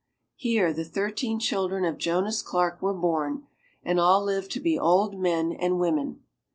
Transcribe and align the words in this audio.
Here 0.35 0.73
the 0.73 0.83
thirteen 0.83 1.37
children 1.39 1.85
of 1.85 1.99
Jonas 1.99 2.41
Clark 2.41 2.81
were 2.81 2.91
born, 2.95 3.45
and 3.83 3.99
all 3.99 4.23
lived 4.23 4.49
to 4.53 4.59
be 4.59 4.79
old 4.79 5.15
men 5.19 5.51
and 5.51 5.79
women. 5.79 6.23